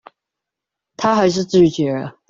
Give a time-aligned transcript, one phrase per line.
[0.97, 2.17] 她還是拒絕了